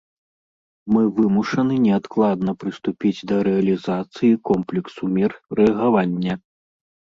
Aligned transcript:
Мы 0.95 1.03
вымушаны 1.19 1.75
неадкладна 1.83 2.51
прыступіць 2.63 3.25
да 3.33 3.37
рэалізацыі 3.49 4.33
комплексу 4.53 5.03
мер 5.21 5.31
рэагавання. 5.63 6.33